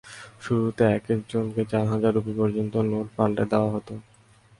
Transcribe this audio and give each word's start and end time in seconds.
শুরুতে 0.43 0.83
একেক 0.97 1.19
জনকে 1.31 1.61
চার 1.71 1.85
হাজার 1.91 2.11
রুপি 2.15 2.33
পর্যন্ত 2.39 2.73
নোট 2.89 3.07
পাল্টে 3.17 3.45
দেওয়া 3.51 3.69
হতো। 3.75 3.93